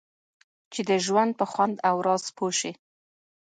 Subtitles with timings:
[0.71, 2.71] چې د ژوند په خوند او راز پوه شئ.